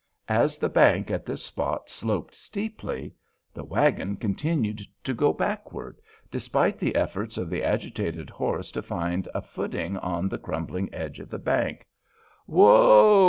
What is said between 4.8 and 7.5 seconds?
to go backward, despite the efforts